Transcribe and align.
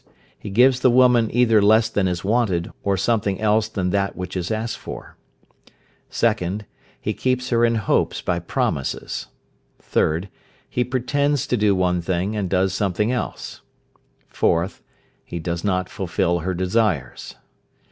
He 0.35 0.49
gives 0.49 0.79
the 0.79 0.89
woman 0.89 1.29
either 1.31 1.61
less 1.61 1.87
than 1.87 2.07
is 2.07 2.23
wanted, 2.23 2.71
or 2.81 2.97
something 2.97 3.39
else 3.39 3.67
than 3.67 3.91
that 3.91 4.15
which 4.15 4.35
is 4.35 4.49
asked 4.49 4.79
for. 4.79 5.15
2nd. 6.09 6.63
He 6.99 7.13
keeps 7.13 7.49
her 7.49 7.63
in 7.63 7.75
hopes 7.75 8.19
by 8.19 8.39
promises. 8.39 9.27
3rd. 9.79 10.29
He 10.67 10.83
pretends 10.83 11.45
to 11.45 11.55
do 11.55 11.75
one 11.75 12.01
thing, 12.01 12.35
and 12.35 12.49
does 12.49 12.73
something 12.73 13.11
else. 13.11 13.61
4th. 14.33 14.81
He 15.23 15.37
does 15.37 15.63
not 15.63 15.87
fulfil 15.87 16.39
her 16.39 16.55
desires. 16.55 17.35